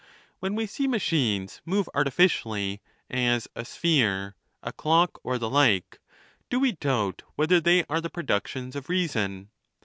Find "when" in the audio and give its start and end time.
0.39-0.55